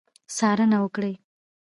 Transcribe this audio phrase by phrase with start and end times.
[0.35, 1.13] څارنه وکړي.